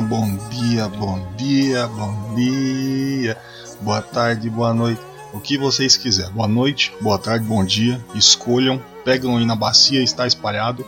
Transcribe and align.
Bom 0.00 0.36
dia, 0.50 0.88
bom 0.88 1.24
dia, 1.36 1.86
bom 1.86 2.34
dia, 2.34 3.38
boa 3.80 4.02
tarde, 4.02 4.50
boa 4.50 4.74
noite, 4.74 5.00
o 5.32 5.38
que 5.38 5.56
vocês 5.56 5.96
quiserem. 5.96 6.32
Boa 6.32 6.48
noite, 6.48 6.92
boa 7.00 7.18
tarde, 7.18 7.44
bom 7.44 7.64
dia, 7.64 8.04
escolham, 8.14 8.82
pegam 9.04 9.36
aí 9.36 9.46
na 9.46 9.54
bacia, 9.54 10.02
está 10.02 10.26
espalhado, 10.26 10.84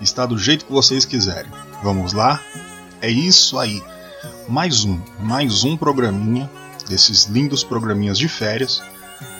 está 0.00 0.24
do 0.24 0.38
jeito 0.38 0.66
que 0.66 0.72
vocês 0.72 1.04
quiserem. 1.04 1.50
Vamos 1.82 2.12
lá? 2.12 2.40
É 3.00 3.10
isso 3.10 3.58
aí. 3.58 3.82
Mais 4.48 4.84
um, 4.84 5.00
mais 5.18 5.64
um 5.64 5.76
programinha 5.76 6.48
desses 6.88 7.24
lindos 7.24 7.64
programinhas 7.64 8.18
de 8.18 8.28
férias 8.28 8.82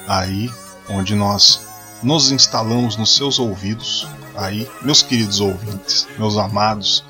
aí 0.08 0.50
onde 0.88 1.14
nós 1.14 1.60
nos 2.02 2.32
instalamos 2.32 2.96
nos 2.96 3.14
seus 3.14 3.38
ouvidos 3.38 4.08
aí, 4.36 4.68
meus 4.82 5.02
queridos 5.02 5.40
ouvintes, 5.40 6.08
meus 6.18 6.36
amados 6.36 7.04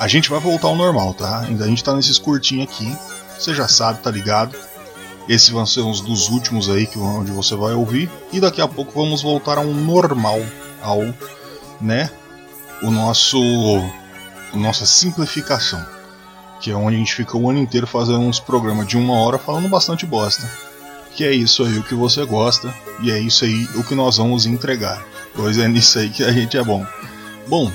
a 0.00 0.08
gente 0.08 0.30
vai 0.30 0.40
voltar 0.40 0.68
ao 0.68 0.74
normal, 0.74 1.12
tá? 1.12 1.40
Ainda 1.40 1.66
a 1.66 1.68
gente 1.68 1.84
tá 1.84 1.94
nesses 1.94 2.18
curtinhos 2.18 2.64
aqui. 2.64 2.90
Você 3.38 3.54
já 3.54 3.68
sabe, 3.68 4.00
tá 4.00 4.10
ligado? 4.10 4.56
Esses 5.28 5.50
vão 5.50 5.66
ser 5.66 5.82
uns 5.82 6.00
dos 6.00 6.30
últimos 6.30 6.70
aí 6.70 6.86
que 6.86 6.98
onde 6.98 7.30
você 7.30 7.54
vai 7.54 7.74
ouvir. 7.74 8.10
E 8.32 8.40
daqui 8.40 8.62
a 8.62 8.66
pouco 8.66 8.98
vamos 8.98 9.20
voltar 9.20 9.58
ao 9.58 9.66
normal, 9.66 10.40
ao, 10.80 11.02
né? 11.78 12.08
O 12.82 12.90
nosso, 12.90 13.38
nossa 14.54 14.86
simplificação, 14.86 15.84
que 16.62 16.70
é 16.70 16.74
onde 16.74 16.96
a 16.96 16.98
gente 16.98 17.14
fica 17.14 17.36
o 17.36 17.50
ano 17.50 17.58
inteiro 17.58 17.86
fazendo 17.86 18.20
uns 18.20 18.40
programas 18.40 18.86
de 18.86 18.96
uma 18.96 19.20
hora 19.20 19.38
falando 19.38 19.68
bastante 19.68 20.06
bosta. 20.06 20.50
Que 21.14 21.26
é 21.26 21.32
isso 21.32 21.62
aí 21.62 21.76
o 21.76 21.82
que 21.82 21.94
você 21.94 22.24
gosta 22.24 22.74
e 23.02 23.10
é 23.10 23.18
isso 23.18 23.44
aí 23.44 23.68
o 23.74 23.84
que 23.84 23.94
nós 23.94 24.16
vamos 24.16 24.46
entregar. 24.46 25.04
Pois 25.34 25.58
é 25.58 25.68
nisso 25.68 25.98
aí 25.98 26.08
que 26.08 26.24
a 26.24 26.32
gente 26.32 26.56
é 26.56 26.64
bom. 26.64 26.86
Bom, 27.46 27.70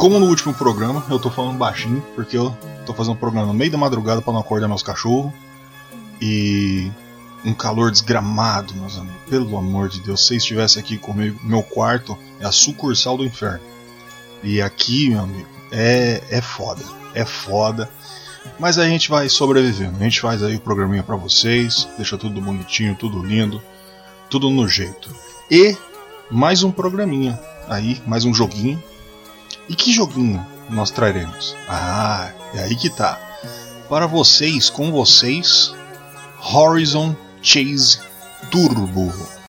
como 0.00 0.18
no 0.18 0.28
último 0.28 0.54
programa, 0.54 1.04
eu 1.10 1.18
tô 1.18 1.30
falando 1.30 1.58
baixinho, 1.58 2.02
porque 2.14 2.34
eu 2.34 2.56
tô 2.86 2.94
fazendo 2.94 3.12
um 3.12 3.18
programa 3.18 3.46
no 3.46 3.52
meio 3.52 3.70
da 3.70 3.76
madrugada 3.76 4.22
para 4.22 4.32
não 4.32 4.40
acordar 4.40 4.66
meus 4.66 4.82
cachorros. 4.82 5.30
E 6.18 6.90
um 7.44 7.52
calor 7.52 7.90
desgramado, 7.90 8.74
meus 8.76 8.96
amigos. 8.96 9.20
Pelo 9.28 9.58
amor 9.58 9.90
de 9.90 10.00
Deus, 10.00 10.22
se 10.22 10.28
vocês 10.28 10.42
estivessem 10.42 10.82
aqui 10.82 10.96
comigo, 10.96 11.38
meu 11.44 11.62
quarto 11.62 12.16
é 12.38 12.46
a 12.46 12.50
sucursal 12.50 13.18
do 13.18 13.26
inferno. 13.26 13.60
E 14.42 14.62
aqui, 14.62 15.10
meu 15.10 15.20
amigo, 15.20 15.48
é, 15.70 16.22
é 16.30 16.40
foda. 16.40 16.82
É 17.14 17.26
foda. 17.26 17.86
Mas 18.58 18.78
a 18.78 18.88
gente 18.88 19.10
vai 19.10 19.28
sobrevivendo. 19.28 19.98
A 20.00 20.04
gente 20.04 20.18
faz 20.18 20.42
aí 20.42 20.56
o 20.56 20.60
programinha 20.60 21.02
para 21.02 21.16
vocês, 21.16 21.86
deixa 21.98 22.16
tudo 22.16 22.40
bonitinho, 22.40 22.94
tudo 22.94 23.22
lindo, 23.22 23.60
tudo 24.30 24.48
no 24.48 24.66
jeito. 24.66 25.14
E 25.50 25.76
mais 26.30 26.62
um 26.62 26.72
programinha 26.72 27.38
aí, 27.68 28.00
mais 28.06 28.24
um 28.24 28.32
joguinho 28.32 28.82
e 29.70 29.76
que 29.76 29.92
joguinho 29.92 30.44
nós 30.68 30.90
traremos? 30.90 31.54
Ah, 31.68 32.32
é 32.54 32.64
aí 32.64 32.74
que 32.74 32.90
tá. 32.90 33.20
Para 33.88 34.06
vocês, 34.06 34.68
com 34.68 34.90
vocês, 34.90 35.72
Horizon 36.52 37.14
Chase 37.40 38.00
Turbo. 38.50 39.39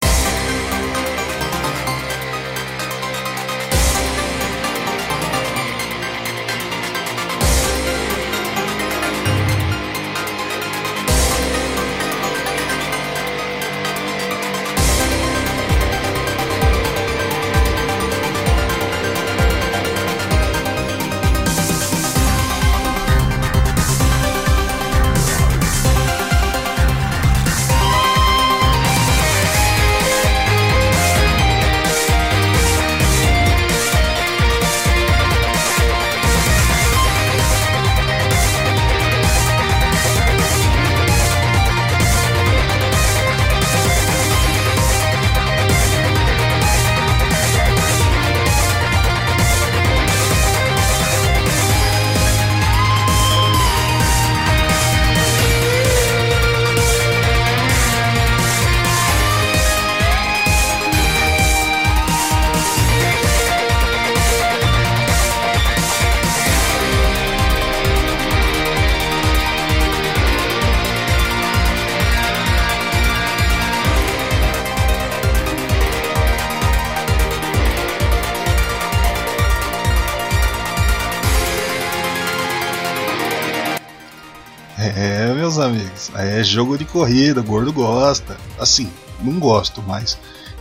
Meus 85.51 85.59
amigos, 85.59 86.11
é 86.15 86.41
jogo 86.43 86.77
de 86.77 86.85
corrida, 86.85 87.41
gordo 87.41 87.73
gosta. 87.73 88.37
Assim, 88.57 88.89
não 89.19 89.37
gosto, 89.37 89.83
mas 89.85 90.17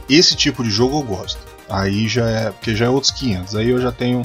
esse 0.09 0.35
tipo 0.35 0.65
de 0.65 0.71
jogo 0.71 0.99
eu 0.99 1.03
gosto. 1.03 1.39
Aí 1.69 2.09
já 2.09 2.29
é, 2.29 2.51
porque 2.51 2.75
já 2.75 2.87
é 2.87 2.89
outros 2.89 3.13
500. 3.13 3.55
Aí 3.55 3.69
eu 3.69 3.81
já 3.81 3.93
tenho 3.93 4.23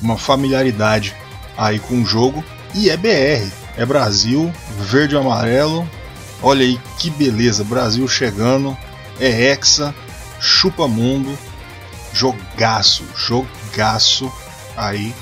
uma 0.00 0.16
familiaridade 0.16 1.14
aí 1.56 1.80
com 1.80 2.02
o 2.02 2.06
jogo 2.06 2.44
e 2.74 2.88
é 2.88 2.96
BR, 2.96 3.50
é 3.76 3.84
Brasil, 3.84 4.52
verde 4.78 5.16
e 5.16 5.18
amarelo. 5.18 5.88
Olha 6.40 6.64
aí 6.64 6.80
que 6.98 7.10
beleza, 7.10 7.64
Brasil 7.64 8.06
chegando, 8.06 8.76
é 9.18 9.28
Hexa, 9.28 9.94
chupa 10.38 10.86
mundo, 10.86 11.36
jogaço, 12.12 13.04
jogaço 13.16 14.32
aí 14.76 15.12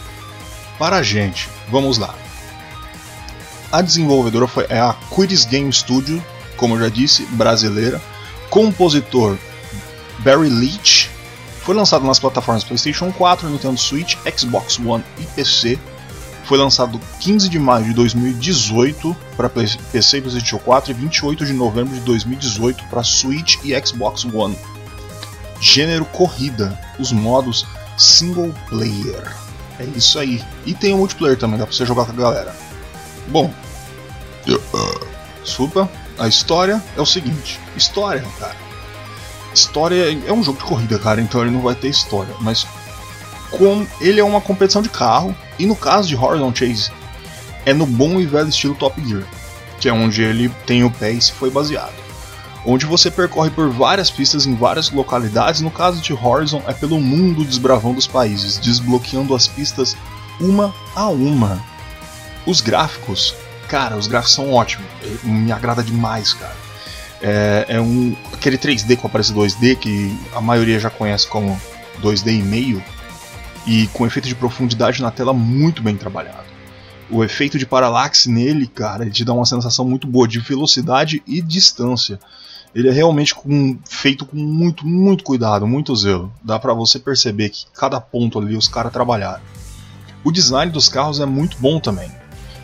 para 0.79 0.97
a 0.97 1.03
gente. 1.03 1.49
Vamos 1.71 1.97
lá. 1.97 2.15
A 3.71 3.83
desenvolvedora 3.83 4.47
foi, 4.47 4.67
é 4.69 4.81
a 4.81 4.95
Quiris 5.15 5.45
Game 5.45 5.71
Studio, 5.73 6.25
como 6.57 6.75
eu 6.75 6.81
já 6.81 6.89
disse, 6.89 7.25
brasileira. 7.27 8.01
Compositor 8.49 9.37
Barry 10.21 10.49
Leach. 10.49 11.11
Foi 11.61 11.75
lançado 11.75 12.07
nas 12.07 12.19
plataformas 12.19 12.65
PlayStation 12.65 13.13
4, 13.13 13.49
Nintendo 13.49 13.79
Switch, 13.79 14.17
Xbox 14.37 14.79
One 14.79 15.05
e 15.19 15.25
PC. 15.25 15.79
Foi 16.45 16.57
lançado 16.57 16.99
15 17.21 17.47
de 17.51 17.59
maio 17.59 17.85
de 17.85 17.93
2018 17.93 19.15
para 19.37 19.51
PC 19.51 19.79
e 20.17 20.21
PlayStation 20.23 20.59
4 20.59 20.91
e 20.91 20.95
28 20.95 21.45
de 21.45 21.53
novembro 21.53 21.95
de 21.95 22.01
2018 22.01 22.85
para 22.85 23.05
Switch 23.05 23.57
e 23.63 23.79
Xbox 23.87 24.25
One. 24.25 24.59
Gênero 25.61 26.07
corrida, 26.07 26.79
os 26.99 27.13
modos 27.13 27.67
single 27.99 28.55
player. 28.69 29.37
É 29.79 29.85
isso 29.95 30.19
aí. 30.19 30.43
E 30.65 30.73
tem 30.73 30.95
o 30.95 30.97
multiplayer 30.97 31.37
também, 31.37 31.59
dá 31.59 31.67
pra 31.67 31.75
você 31.75 31.85
jogar 31.85 32.07
com 32.07 32.13
a 32.13 32.15
galera. 32.15 32.68
Bom, 33.29 33.53
desculpa, 35.43 35.89
a 36.19 36.27
história 36.27 36.83
é 36.97 37.01
o 37.01 37.07
seguinte: 37.07 37.61
história, 37.77 38.25
cara. 38.39 38.57
História 39.53 40.19
é 40.27 40.33
um 40.33 40.43
jogo 40.43 40.59
de 40.59 40.65
corrida, 40.65 40.99
cara, 40.99 41.21
então 41.21 41.41
ele 41.41 41.51
não 41.51 41.61
vai 41.61 41.75
ter 41.75 41.89
história. 41.89 42.35
Mas 42.41 42.67
como 43.51 43.87
ele 44.01 44.21
é 44.21 44.25
uma 44.25 44.41
competição 44.41 44.83
de 44.83 44.89
carro, 44.89 45.35
e 45.59 45.67
no 45.67 45.75
caso 45.75 46.09
de 46.09 46.17
Horizon 46.17 46.55
Chase, 46.55 46.91
é 47.65 47.73
no 47.73 47.87
bom 47.87 48.21
e 48.21 48.27
velho 48.27 48.49
estilo 48.49 48.75
Top 48.75 49.01
Gear, 49.07 49.25
que 49.81 49.89
é 49.89 49.93
onde 49.93 50.23
ele 50.23 50.49
tem 50.67 50.85
o 50.85 50.91
pé 50.91 51.13
e 51.13 51.21
se 51.21 51.33
foi 51.33 51.51
baseado. 51.51 51.95
Onde 52.65 52.87
você 52.87 53.11
percorre 53.11 53.51
por 53.51 53.71
várias 53.71 54.11
pistas 54.11 54.47
em 54.47 54.55
várias 54.55 54.91
localidades, 54.91 55.61
no 55.61 55.71
caso 55.71 56.01
de 56.01 56.13
Horizon 56.13 56.63
é 56.67 56.73
pelo 56.73 57.01
mundo 57.01 57.45
desbravando 57.45 57.99
os 57.99 58.07
países, 58.07 58.59
desbloqueando 58.59 59.35
as 59.35 59.47
pistas 59.49 59.97
uma 60.41 60.75
a 60.95 61.09
uma. 61.09 61.63
Os 62.49 62.63
gráficos, 62.63 63.35
cara, 63.69 63.95
os 63.95 64.07
gráficos 64.07 64.35
são 64.35 64.55
ótimos, 64.55 64.87
me 65.23 65.53
agrada 65.53 65.83
demais, 65.83 66.33
cara. 66.33 66.57
É, 67.21 67.67
é 67.69 67.81
um 67.81 68.17
aquele 68.33 68.57
3D 68.57 68.97
com 68.97 69.07
aparência 69.07 69.35
2D 69.35 69.77
que 69.77 70.19
a 70.35 70.41
maioria 70.41 70.81
já 70.81 70.89
conhece 70.89 71.27
como 71.27 71.61
2D 72.01 72.39
e 72.39 72.43
meio 72.43 72.83
e 73.67 73.87
com 73.89 74.07
efeito 74.07 74.27
de 74.27 74.35
profundidade 74.35 75.03
na 75.03 75.11
tela 75.11 75.35
muito 75.35 75.83
bem 75.83 75.95
trabalhado. 75.95 76.47
O 77.11 77.23
efeito 77.23 77.59
de 77.59 77.67
paralaxe 77.67 78.31
nele, 78.31 78.67
cara, 78.67 79.03
ele 79.03 79.11
te 79.11 79.27
dá 79.27 79.35
uma 79.35 79.45
sensação 79.45 79.85
muito 79.85 80.07
boa 80.07 80.27
de 80.27 80.41
velocidade 80.41 81.23
e 81.27 81.43
distância. 81.43 82.19
Ele 82.75 82.89
é 82.89 82.93
realmente 82.93 83.35
com, 83.35 83.79
feito 83.85 84.25
com 84.25 84.39
muito, 84.39 84.87
muito 84.87 85.23
cuidado, 85.23 85.67
muito 85.67 85.95
zelo. 85.95 86.33
Dá 86.43 86.59
para 86.59 86.73
você 86.73 86.99
perceber 86.99 87.51
que 87.51 87.67
cada 87.75 88.01
ponto 88.01 88.39
ali 88.39 88.57
os 88.57 88.69
caras 88.69 88.91
trabalharam. 88.91 89.43
O 90.25 90.33
design 90.33 90.73
dos 90.73 90.89
carros 90.89 91.21
é 91.21 91.27
muito 91.27 91.59
bom 91.59 91.79
também. 91.79 92.11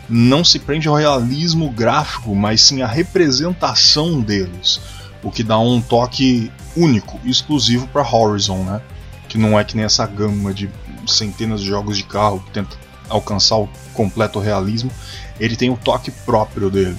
Não 0.07 0.43
se 0.43 0.59
prende 0.59 0.87
ao 0.87 0.95
realismo 0.95 1.69
gráfico, 1.69 2.35
mas 2.35 2.61
sim 2.61 2.81
à 2.81 2.87
representação 2.87 4.21
deles, 4.21 4.79
o 5.23 5.31
que 5.31 5.43
dá 5.43 5.57
um 5.57 5.81
toque 5.81 6.51
único, 6.75 7.19
exclusivo 7.25 7.87
para 7.87 8.07
Horizon, 8.07 8.63
né? 8.63 8.81
Que 9.27 9.37
não 9.37 9.59
é 9.59 9.63
que 9.63 9.75
nem 9.75 9.85
essa 9.85 10.05
gama 10.05 10.53
de 10.53 10.69
centenas 11.07 11.61
de 11.61 11.67
jogos 11.67 11.97
de 11.97 12.03
carro 12.03 12.39
que 12.39 12.51
tenta 12.51 12.77
alcançar 13.09 13.57
o 13.57 13.69
completo 13.93 14.39
realismo, 14.39 14.91
ele 15.39 15.55
tem 15.55 15.69
o 15.69 15.77
toque 15.77 16.11
próprio 16.11 16.69
dele. 16.69 16.97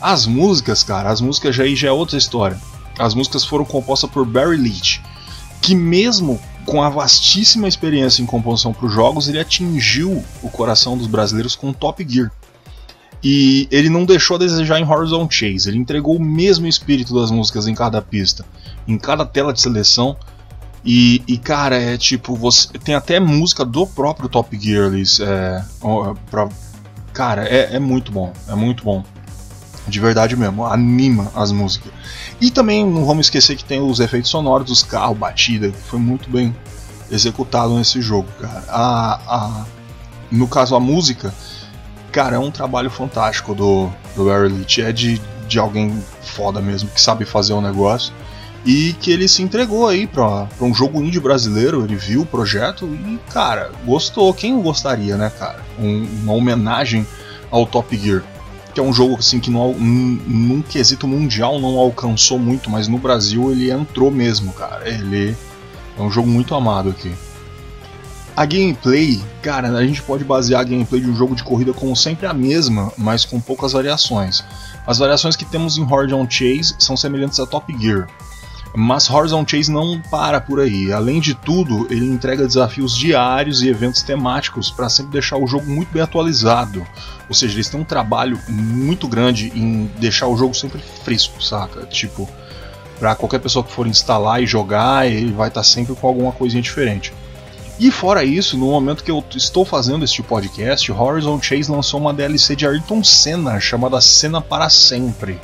As 0.00 0.26
músicas, 0.26 0.82
cara, 0.82 1.10
as 1.10 1.20
músicas 1.20 1.54
já, 1.54 1.66
já 1.66 1.88
é 1.88 1.92
outra 1.92 2.18
história. 2.18 2.58
As 2.98 3.14
músicas 3.14 3.44
foram 3.44 3.64
compostas 3.64 4.10
por 4.10 4.26
Barry 4.26 4.56
Leach, 4.56 5.00
que 5.60 5.74
mesmo 5.74 6.40
com 6.66 6.82
a 6.82 6.88
vastíssima 6.88 7.68
experiência 7.68 8.22
em 8.22 8.26
composição 8.26 8.72
para 8.72 8.86
os 8.86 8.92
jogos, 8.92 9.28
ele 9.28 9.40
atingiu 9.40 10.24
o 10.42 10.48
coração 10.48 10.96
dos 10.96 11.06
brasileiros 11.06 11.56
com 11.56 11.72
Top 11.72 12.04
Gear. 12.08 12.30
E 13.22 13.68
ele 13.70 13.88
não 13.88 14.04
deixou 14.04 14.36
a 14.36 14.38
desejar 14.38 14.80
em 14.80 14.88
Horizon 14.88 15.28
Chase, 15.30 15.68
ele 15.68 15.78
entregou 15.78 16.16
o 16.16 16.22
mesmo 16.22 16.66
espírito 16.66 17.14
das 17.14 17.30
músicas 17.30 17.68
em 17.68 17.74
cada 17.74 18.02
pista, 18.02 18.44
em 18.86 18.98
cada 18.98 19.24
tela 19.24 19.52
de 19.52 19.60
seleção, 19.60 20.16
e, 20.84 21.22
e, 21.28 21.38
cara, 21.38 21.80
é 21.80 21.96
tipo, 21.96 22.34
você 22.34 22.68
tem 22.78 22.94
até 22.94 23.20
música 23.20 23.64
do 23.64 23.86
próprio 23.86 24.28
Top 24.28 24.58
Gear. 24.58 24.92
É, 25.20 25.64
pra, 26.30 26.48
cara, 27.12 27.44
é, 27.44 27.76
é 27.76 27.78
muito 27.78 28.10
bom. 28.10 28.32
É 28.48 28.54
muito 28.54 28.82
bom. 28.82 29.04
De 29.86 30.00
verdade 30.00 30.36
mesmo. 30.36 30.64
Anima 30.64 31.30
as 31.34 31.52
músicas. 31.52 31.92
E 32.40 32.50
também 32.50 32.86
não 32.86 33.04
vamos 33.04 33.26
esquecer 33.26 33.56
que 33.56 33.64
tem 33.64 33.80
os 33.80 34.00
efeitos 34.00 34.30
sonoros 34.30 34.66
dos 34.66 34.82
carros, 34.82 35.16
batida, 35.16 35.70
que 35.70 35.80
foi 35.82 35.98
muito 35.98 36.30
bem 36.30 36.54
executado 37.10 37.76
nesse 37.76 38.00
jogo, 38.00 38.28
cara. 38.40 38.64
A, 38.68 39.20
a, 39.26 39.64
no 40.30 40.48
caso, 40.48 40.74
a 40.74 40.80
música, 40.80 41.34
cara, 42.10 42.36
é 42.36 42.38
um 42.38 42.50
trabalho 42.50 42.90
fantástico 42.90 43.54
do, 43.54 43.90
do 44.16 44.24
Leach. 44.24 44.80
É 44.80 44.92
de, 44.92 45.20
de 45.46 45.58
alguém 45.58 46.02
foda 46.22 46.60
mesmo, 46.60 46.88
que 46.88 47.00
sabe 47.00 47.24
fazer 47.24 47.52
o 47.52 47.58
um 47.58 47.60
negócio 47.60 48.12
e 48.64 48.92
que 48.94 49.10
ele 49.10 49.26
se 49.26 49.42
entregou 49.42 49.88
aí 49.88 50.06
pra, 50.06 50.46
pra 50.46 50.66
um 50.66 50.74
jogo 50.74 51.02
indie 51.02 51.18
brasileiro, 51.18 51.84
ele 51.84 51.96
viu 51.96 52.22
o 52.22 52.26
projeto 52.26 52.86
e, 52.86 53.18
cara, 53.32 53.72
gostou. 53.84 54.32
Quem 54.32 54.60
gostaria, 54.60 55.16
né, 55.16 55.30
cara? 55.36 55.60
Um, 55.78 56.06
uma 56.22 56.32
homenagem 56.32 57.06
ao 57.50 57.66
Top 57.66 57.96
Gear. 57.96 58.22
Que 58.74 58.80
é 58.80 58.82
um 58.82 58.92
jogo 58.92 59.16
assim 59.18 59.38
que 59.38 59.50
num, 59.50 59.74
num 59.74 60.62
quesito 60.62 61.06
mundial 61.06 61.60
não 61.60 61.76
alcançou 61.78 62.38
muito, 62.38 62.70
mas 62.70 62.88
no 62.88 62.98
Brasil 62.98 63.50
ele 63.50 63.70
entrou 63.70 64.10
mesmo, 64.10 64.52
cara. 64.52 64.88
Ele 64.88 65.36
é 65.98 66.02
um 66.02 66.10
jogo 66.10 66.28
muito 66.28 66.54
amado 66.54 66.88
aqui. 66.88 67.12
A 68.34 68.46
gameplay, 68.46 69.22
cara, 69.42 69.68
a 69.68 69.84
gente 69.84 70.00
pode 70.02 70.24
basear 70.24 70.62
a 70.62 70.64
gameplay 70.64 71.02
de 71.02 71.10
um 71.10 71.14
jogo 71.14 71.34
de 71.34 71.44
corrida 71.44 71.74
como 71.74 71.94
sempre 71.94 72.26
a 72.26 72.32
mesma, 72.32 72.90
mas 72.96 73.26
com 73.26 73.38
poucas 73.38 73.72
variações. 73.72 74.42
As 74.86 74.98
variações 74.98 75.36
que 75.36 75.44
temos 75.44 75.76
em 75.76 75.84
Horizon 75.84 76.26
Chase 76.28 76.74
são 76.78 76.96
semelhantes 76.96 77.38
a 77.38 77.46
Top 77.46 77.70
Gear. 77.78 78.08
Mas 78.74 79.10
Horizon 79.10 79.44
Chase 79.46 79.70
não 79.70 80.00
para 80.00 80.40
por 80.40 80.60
aí. 80.60 80.92
Além 80.92 81.20
de 81.20 81.34
tudo, 81.34 81.86
ele 81.90 82.06
entrega 82.06 82.46
desafios 82.46 82.96
diários 82.96 83.62
e 83.62 83.68
eventos 83.68 84.02
temáticos 84.02 84.70
para 84.70 84.88
sempre 84.88 85.12
deixar 85.12 85.36
o 85.36 85.46
jogo 85.46 85.70
muito 85.70 85.92
bem 85.92 86.02
atualizado. 86.02 86.86
Ou 87.28 87.34
seja, 87.34 87.54
eles 87.54 87.68
têm 87.68 87.80
um 87.80 87.84
trabalho 87.84 88.38
muito 88.48 89.06
grande 89.06 89.52
em 89.54 89.90
deixar 89.98 90.26
o 90.26 90.36
jogo 90.36 90.54
sempre 90.54 90.80
fresco, 91.04 91.42
saca? 91.42 91.84
Tipo, 91.86 92.28
para 92.98 93.14
qualquer 93.14 93.40
pessoa 93.40 93.64
que 93.64 93.72
for 93.72 93.86
instalar 93.86 94.42
e 94.42 94.46
jogar, 94.46 95.06
ele 95.06 95.32
vai 95.32 95.48
estar 95.48 95.60
tá 95.60 95.64
sempre 95.64 95.94
com 95.94 96.06
alguma 96.06 96.32
coisinha 96.32 96.62
diferente. 96.62 97.12
E 97.78 97.90
fora 97.90 98.24
isso, 98.24 98.56
no 98.56 98.66
momento 98.66 99.02
que 99.02 99.10
eu 99.10 99.24
estou 99.34 99.64
fazendo 99.64 100.04
este 100.04 100.22
podcast, 100.22 100.90
Horizon 100.92 101.40
Chase 101.42 101.70
lançou 101.70 102.00
uma 102.00 102.14
DLC 102.14 102.54
de 102.54 102.66
Ayrton 102.66 103.02
Senna 103.02 103.58
chamada 103.58 104.00
Cena 104.00 104.40
para 104.40 104.70
Sempre. 104.70 105.40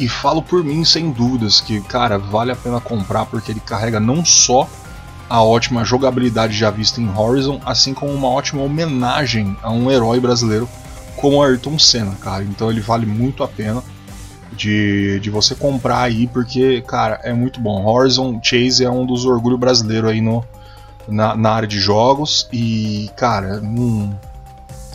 E 0.00 0.08
falo 0.08 0.42
por 0.42 0.64
mim 0.64 0.82
sem 0.82 1.10
dúvidas 1.10 1.60
que, 1.60 1.78
cara, 1.82 2.18
vale 2.18 2.50
a 2.50 2.56
pena 2.56 2.80
comprar 2.80 3.26
porque 3.26 3.52
ele 3.52 3.60
carrega 3.60 4.00
não 4.00 4.24
só 4.24 4.66
a 5.28 5.42
ótima 5.42 5.84
jogabilidade 5.84 6.56
já 6.56 6.70
vista 6.70 7.02
em 7.02 7.14
Horizon, 7.14 7.60
assim 7.66 7.92
como 7.92 8.10
uma 8.10 8.28
ótima 8.28 8.62
homenagem 8.62 9.54
a 9.62 9.70
um 9.70 9.90
herói 9.90 10.18
brasileiro 10.18 10.66
como 11.16 11.42
Ayrton 11.42 11.78
Senna, 11.78 12.14
cara. 12.14 12.42
Então 12.42 12.70
ele 12.70 12.80
vale 12.80 13.04
muito 13.04 13.44
a 13.44 13.48
pena 13.48 13.82
de, 14.52 15.20
de 15.20 15.28
você 15.28 15.54
comprar 15.54 16.00
aí, 16.00 16.26
porque, 16.26 16.80
cara, 16.80 17.20
é 17.22 17.34
muito 17.34 17.60
bom. 17.60 17.84
Horizon 17.86 18.40
Chase 18.42 18.82
é 18.82 18.90
um 18.90 19.04
dos 19.04 19.26
orgulhos 19.26 19.60
brasileiros 19.60 20.10
aí 20.10 20.22
no, 20.22 20.42
na, 21.06 21.36
na 21.36 21.50
área 21.50 21.68
de 21.68 21.78
jogos 21.78 22.48
e, 22.50 23.10
cara, 23.18 23.60
não, 23.60 24.18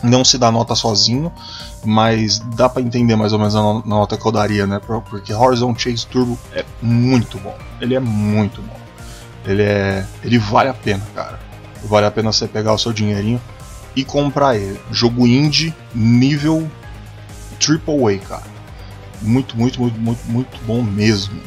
não 0.02 0.24
se 0.24 0.38
dá 0.38 0.50
nota 0.50 0.74
sozinho 0.74 1.32
mas 1.86 2.40
dá 2.40 2.68
para 2.68 2.82
entender 2.82 3.14
mais 3.16 3.32
ou 3.32 3.38
menos 3.38 3.54
a 3.54 3.62
nota 3.62 4.16
que 4.16 4.26
eu 4.26 4.32
daria, 4.32 4.66
né? 4.66 4.80
Porque 5.08 5.32
Horizon 5.32 5.74
Chase 5.78 6.06
Turbo 6.06 6.36
é 6.52 6.64
muito 6.82 7.38
bom. 7.38 7.56
Ele 7.80 7.94
é 7.94 8.00
muito 8.00 8.60
bom. 8.60 8.76
Ele 9.44 9.62
é, 9.62 10.04
ele 10.24 10.36
vale 10.38 10.68
a 10.68 10.74
pena, 10.74 11.02
cara. 11.14 11.38
Vale 11.84 12.06
a 12.06 12.10
pena 12.10 12.32
você 12.32 12.48
pegar 12.48 12.72
o 12.72 12.78
seu 12.78 12.92
dinheirinho 12.92 13.40
e 13.94 14.04
comprar 14.04 14.56
ele. 14.56 14.80
Jogo 14.90 15.26
indie 15.26 15.72
nível 15.94 16.68
Triple 17.60 18.16
A, 18.16 18.18
cara. 18.18 18.56
Muito, 19.22 19.56
muito, 19.56 19.80
muito, 19.80 19.98
muito, 19.98 20.26
muito 20.26 20.58
bom 20.64 20.82
mesmo. 20.82 21.40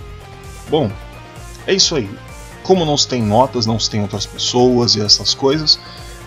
Bom, 0.70 0.89
é 1.68 1.74
isso 1.74 1.96
aí. 1.96 2.10
Como 2.63 2.86
não 2.86 2.96
se 2.96 3.08
tem 3.08 3.22
notas, 3.22 3.65
não 3.65 3.77
se 3.77 3.89
tem 3.89 4.01
outras 4.01 4.25
pessoas 4.25 4.96
e 4.96 5.01
essas 5.01 5.34
coisas, 5.34 5.77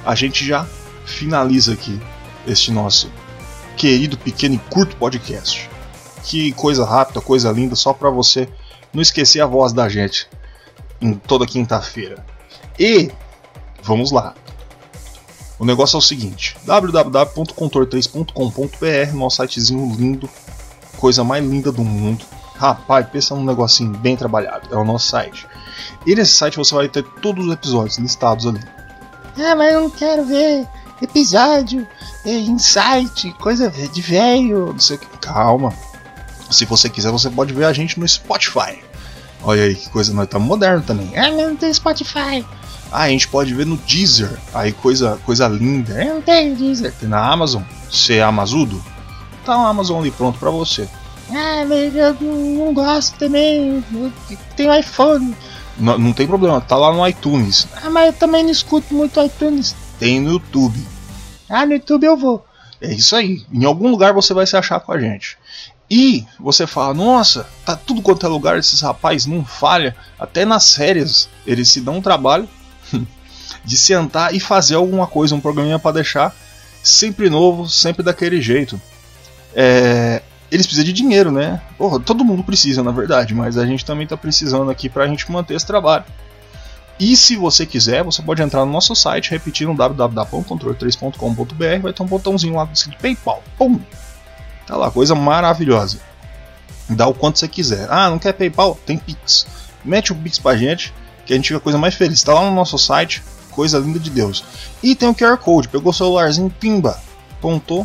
a 0.05 0.15
gente 0.15 0.45
já 0.45 0.67
finaliza 1.07 1.73
aqui 1.73 1.99
este 2.47 2.71
nosso 2.71 3.11
querido, 3.77 4.17
pequeno 4.19 4.55
e 4.55 4.59
curto 4.59 4.97
podcast. 4.97 5.69
Que 6.25 6.53
coisa 6.53 6.85
rápida, 6.85 7.21
coisa 7.21 7.51
linda, 7.51 7.75
só 7.75 7.93
para 7.93 8.09
você 8.11 8.49
não 8.93 9.03
esquecer 9.03 9.41
a 9.41 9.47
voz 9.47 9.73
da 9.73 9.89
gente 9.89 10.29
em 11.01 11.15
toda 11.15 11.45
quinta-feira. 11.47 12.25
E 12.79 13.11
vamos 13.83 14.13
lá. 14.13 14.35
O 15.59 15.65
negócio 15.65 15.97
é 15.97 15.99
o 15.99 16.03
seguinte: 16.03 16.57
www.contor3.com.br, 16.65 19.15
nosso 19.15 19.43
sitezinho 19.43 19.93
lindo, 19.97 20.31
coisa 20.97 21.25
mais 21.25 21.45
linda 21.45 21.73
do 21.73 21.85
mundo. 21.85 22.25
Rapaz, 22.57 23.07
pensa 23.09 23.35
num 23.35 23.45
negocinho 23.45 23.91
bem 23.99 24.17
trabalhado, 24.17 24.73
é 24.73 24.77
o 24.77 24.85
nosso 24.85 25.09
site. 25.09 25.45
E 26.07 26.15
nesse 26.15 26.35
site 26.35 26.57
você 26.57 26.73
vai 26.75 26.89
ter 26.89 27.03
todos 27.21 27.47
os 27.47 27.53
episódios 27.53 27.99
listados 27.99 28.47
ali. 28.47 28.61
Ah, 29.37 29.57
mas 29.57 29.73
eu 29.73 29.81
não 29.81 29.91
quero 29.91 30.25
ver 30.25 30.69
episódio, 31.03 31.87
é, 32.25 32.33
insight, 32.33 33.33
coisa 33.41 33.71
de 33.71 34.01
velho, 34.01 34.73
não 34.73 34.79
sei 34.79 34.97
o 34.97 34.99
que. 34.99 35.07
Calma. 35.19 35.73
Se 36.51 36.65
você 36.65 36.89
quiser, 36.89 37.11
você 37.11 37.31
pode 37.31 37.53
ver 37.53 37.65
a 37.65 37.73
gente 37.73 37.99
no 37.99 38.07
Spotify. 38.07 38.79
Olha 39.43 39.65
aí 39.65 39.75
que 39.75 39.89
coisa, 39.91 40.13
nós 40.13 40.25
estamos 40.25 40.47
moderno 40.47 40.83
também. 40.83 41.17
Ah, 41.17 41.31
não 41.31 41.57
tem 41.57 41.73
Spotify. 41.73 42.45
Ah, 42.91 43.03
a 43.05 43.09
gente 43.09 43.27
pode 43.27 43.55
ver 43.55 43.67
no 43.67 43.77
Deezer. 43.77 44.31
Aí 44.53 44.73
coisa, 44.73 45.19
coisa 45.25 45.49
linda. 45.49 45.95
Eu 46.03 46.15
não 46.17 46.23
tenho 46.23 46.55
Deezer. 46.55 46.93
Tem 46.93 47.09
na 47.09 47.33
Amazon. 47.33 47.63
Você 47.91 48.17
é 48.17 48.23
Amazudo? 48.23 48.83
Tá 49.45 49.57
o 49.57 49.67
Amazon 49.67 50.01
ali 50.01 50.11
pronto 50.11 50.39
para 50.39 50.51
você. 50.51 50.89
Ah, 51.31 51.65
mas 51.67 51.97
eu 51.97 52.15
não 52.21 52.75
gosto 52.75 53.17
também. 53.19 53.83
Tem 54.55 54.79
iPhone. 54.79 55.35
Não, 55.79 55.99
não 55.99 56.13
tem 56.13 56.27
problema, 56.27 56.61
tá 56.61 56.77
lá 56.77 56.93
no 56.93 57.07
iTunes. 57.09 57.67
Ah, 57.83 57.89
mas 57.89 58.09
eu 58.09 58.13
também 58.13 58.43
não 58.45 58.51
escuto 58.51 58.95
muito 58.95 59.21
iTunes. 59.23 59.75
Tem 60.03 60.19
no 60.19 60.33
YouTube. 60.33 60.85
Ah, 61.49 61.65
no 61.65 61.75
YouTube 61.75 62.05
eu 62.05 62.17
vou. 62.17 62.45
É 62.81 62.93
isso 62.93 63.15
aí. 63.15 63.47
Em 63.53 63.65
algum 63.65 63.89
lugar 63.89 64.13
você 64.13 64.35
vai 64.35 64.45
se 64.45 64.57
achar 64.57 64.81
com 64.81 64.91
a 64.91 64.99
gente. 64.99 65.39
E 65.89 66.27
você 66.41 66.67
fala, 66.67 66.93
nossa, 66.93 67.47
tá 67.65 67.77
tudo 67.77 68.03
quanto 68.03 68.27
é 68.27 68.29
lugar, 68.29 68.59
esses 68.59 68.81
rapazes 68.81 69.27
não 69.27 69.45
falha. 69.45 69.95
Até 70.19 70.45
nas 70.45 70.75
férias 70.75 71.29
eles 71.47 71.69
se 71.69 71.81
dão 71.81 71.99
um 71.99 72.03
trabalho 72.03 72.49
de 73.65 73.79
sentar 73.79 74.35
e 74.35 74.41
fazer 74.41 74.75
alguma 74.75 75.07
coisa, 75.07 75.37
um 75.37 75.41
programinha 75.41 75.79
para 75.79 75.93
deixar 75.93 76.35
sempre 76.83 77.31
novo, 77.31 77.69
sempre 77.69 78.03
daquele 78.03 78.43
jeito. 78.43 78.83
É, 79.55 80.21
eles 80.51 80.67
precisam 80.67 80.85
de 80.85 80.93
dinheiro, 80.93 81.31
né? 81.31 81.63
Todo 82.05 82.25
mundo 82.25 82.43
precisa, 82.43 82.83
na 82.83 82.91
verdade, 82.91 83.37
mas 83.37 83.57
a 83.57 83.65
gente 83.65 83.85
também 83.85 84.05
tá 84.05 84.17
precisando 84.17 84.69
aqui 84.69 84.89
pra 84.89 85.07
gente 85.07 85.31
manter 85.31 85.55
esse 85.55 85.65
trabalho. 85.65 86.05
E 87.03 87.17
se 87.17 87.35
você 87.35 87.67
quiser, 87.67 88.05
você 88.05 88.23
pode 88.23 88.41
entrar 88.43 88.65
no 88.65 88.71
nosso 88.71 88.95
site, 88.95 89.33
repetindo 89.33 89.75
www.controle3.com.br, 89.75 91.83
vai 91.83 91.93
ter 91.93 92.01
um 92.01 92.07
botãozinho 92.07 92.55
lá 92.55 92.69
escrito 92.73 93.03
PayPal. 93.03 93.43
Pum! 93.59 93.81
Tá 94.69 94.77
lá, 94.77 94.89
coisa 94.89 95.13
maravilhosa. 95.13 95.99
Dá 96.89 97.09
o 97.09 97.15
quanto 97.15 97.41
você 97.41 97.49
quiser. 97.49 97.89
Ah, 97.91 98.09
não 98.09 98.21
quer 98.21 98.35
PayPal? 98.35 98.79
Tem 98.87 98.97
Pix. 98.97 99.49
Mete 99.85 100.13
o 100.13 100.15
Pix 100.15 100.39
pra 100.39 100.57
gente, 100.57 100.95
que 101.27 101.33
a 101.33 101.37
gente 101.37 101.49
fica 101.49 101.59
coisa 101.59 101.77
mais 101.77 101.97
feliz. 101.97 102.23
Tá 102.23 102.35
lá 102.35 102.49
no 102.49 102.55
nosso 102.55 102.79
site, 102.79 103.21
coisa 103.51 103.81
linda 103.81 103.99
de 103.99 104.09
Deus. 104.09 104.45
E 104.81 104.95
tem 104.95 105.09
o 105.09 105.15
QR 105.15 105.39
Code, 105.39 105.67
pegou 105.67 105.91
o 105.91 105.93
celularzinho, 105.93 106.51
pimba, 106.51 107.01
pontou. 107.41 107.85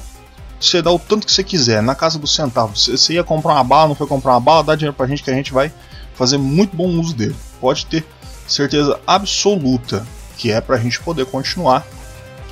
Você 0.61 0.79
dá 0.79 0.91
o 0.91 0.99
tanto 0.99 1.25
que 1.25 1.33
você 1.33 1.43
quiser, 1.43 1.81
na 1.81 1.95
casa 1.95 2.19
dos 2.19 2.35
centavos. 2.35 2.85
Você 2.85 3.13
ia 3.13 3.23
comprar 3.23 3.53
uma 3.53 3.63
bala, 3.63 3.87
não 3.87 3.95
foi 3.95 4.05
comprar 4.05 4.33
uma 4.33 4.39
bala, 4.39 4.63
dá 4.63 4.75
dinheiro 4.75 4.95
pra 4.95 5.07
gente 5.07 5.23
que 5.23 5.31
a 5.31 5.33
gente 5.33 5.51
vai 5.51 5.73
fazer 6.13 6.37
muito 6.37 6.77
bom 6.77 6.87
uso 6.99 7.15
dele. 7.15 7.35
Pode 7.59 7.83
ter 7.87 8.05
certeza 8.47 8.99
absoluta 9.05 10.05
que 10.37 10.51
é 10.51 10.61
pra 10.61 10.77
gente 10.77 10.99
poder 11.01 11.25
continuar 11.25 11.85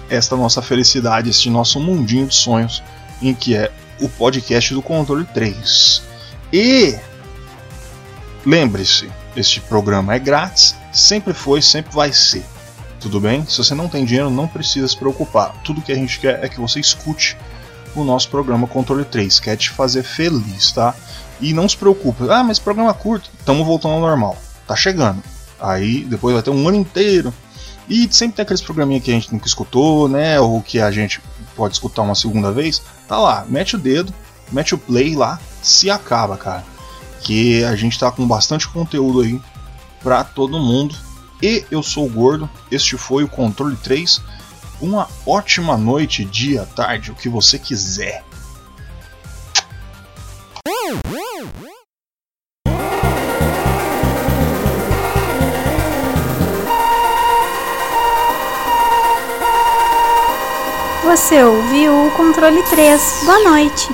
esta 0.10 0.36
nossa 0.36 0.62
felicidade, 0.62 1.30
este 1.30 1.50
nosso 1.50 1.80
mundinho 1.80 2.28
de 2.28 2.36
sonhos, 2.36 2.84
em 3.22 3.34
que 3.34 3.56
é 3.56 3.72
o 4.02 4.10
podcast 4.10 4.74
do 4.74 4.82
Controle 4.82 5.25
3. 5.25 6.02
E 6.52 6.98
lembre-se, 8.46 9.10
este 9.36 9.62
programa 9.62 10.14
é 10.14 10.20
grátis, 10.20 10.75
sempre 10.92 11.34
foi, 11.34 11.62
sempre 11.62 11.94
vai 11.94 12.12
ser. 12.12 12.44
Tudo 13.00 13.20
bem? 13.20 13.46
Se 13.46 13.58
você 13.58 13.75
não 13.75 13.88
tem 13.88 14.04
dinheiro, 14.04 14.30
não 14.30 14.48
precisa 14.48 14.88
se 14.88 14.98
preocupar. 14.98 15.54
Tudo 15.64 15.82
que 15.82 15.92
a 15.92 15.96
gente 15.96 16.20
quer 16.20 16.44
é 16.44 16.50
que 16.50 16.60
você 16.60 16.80
escute 16.80 17.38
o 17.96 18.04
nosso 18.04 18.30
programa 18.30 18.68
Controle 18.68 19.06
3, 19.06 19.40
quer 19.40 19.56
te 19.56 19.70
fazer 19.70 20.04
feliz, 20.04 20.72
tá? 20.72 20.94
E 21.40 21.54
não 21.54 21.68
se 21.68 21.78
preocupe, 21.78 22.30
ah, 22.30 22.44
mas 22.44 22.60
programa 22.60 22.94
curto, 22.94 23.30
estamos 23.40 23.66
voltando 23.66 23.94
ao 23.94 24.02
normal, 24.02 24.38
tá 24.68 24.75
chegando. 24.75 25.22
Aí 25.65 26.03
depois 26.03 26.34
vai 26.34 26.43
ter 26.43 26.51
um 26.51 26.67
ano 26.67 26.77
inteiro. 26.77 27.34
E 27.89 28.07
sempre 28.12 28.38
tem 28.38 28.43
aqueles 28.43 28.62
programinha 28.62 29.00
que 29.00 29.12
a 29.12 29.13
gente 29.13 29.31
nunca 29.34 29.48
escutou, 29.48 30.07
né? 30.07 30.39
Ou 30.39 30.62
que 30.62 30.79
a 30.79 30.91
gente 30.91 31.22
pode 31.55 31.74
escutar 31.74 32.03
uma 32.03 32.15
segunda 32.15 32.51
vez. 32.51 32.81
Tá 33.07 33.17
lá, 33.17 33.45
mete 33.48 33.75
o 33.75 33.79
dedo, 33.79 34.13
mete 34.51 34.75
o 34.75 34.77
play 34.77 35.15
lá, 35.15 35.39
se 35.62 35.89
acaba, 35.89 36.38
cara. 36.38 36.63
Que 37.22 37.63
a 37.63 37.75
gente 37.75 37.98
tá 37.98 38.12
com 38.12 38.27
bastante 38.27 38.67
conteúdo 38.67 39.22
aí 39.22 39.41
pra 40.01 40.24
todo 40.24 40.60
mundo. 40.60 40.95
E 41.41 41.65
eu 41.72 41.81
sou 41.81 42.05
o 42.05 42.10
Gordo, 42.10 42.50
este 42.72 42.98
foi 42.98 43.24
o 43.24 43.27
Controle 43.27 43.75
3. 43.75 44.22
Uma 44.79 45.07
ótima 45.25 45.77
noite, 45.77 46.25
dia, 46.25 46.67
tarde, 46.75 47.12
o 47.12 47.15
que 47.15 47.29
você 47.29 47.57
quiser. 47.57 48.24
Você 61.15 61.41
ouviu 61.41 62.12
controle 62.17 62.62
3. 62.63 63.22
Boa 63.24 63.39
noite. 63.39 63.89